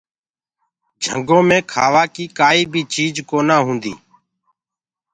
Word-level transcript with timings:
جهنگو 1.03 1.39
مي 1.49 1.59
کآوآ 1.71 2.03
ڪيٚ 2.13 2.33
ڪآئي 2.37 2.61
بي 2.71 2.81
چيج 2.93 3.13
ڪونآ 3.29 3.57
هوندي۔ 3.65 3.93